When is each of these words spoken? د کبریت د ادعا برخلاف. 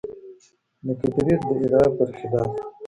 د 0.85 0.87
کبریت 1.01 1.41
د 1.47 1.49
ادعا 1.57 1.83
برخلاف. 1.97 2.49